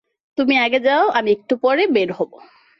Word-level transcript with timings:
তুমি 0.37 0.55
আগে 0.57 0.79
যাও, 0.79 1.05
আমি 1.09 1.29
একটু 1.31 1.53
পর 1.57 1.75
বের 1.93 2.09
হবো। 2.11 2.37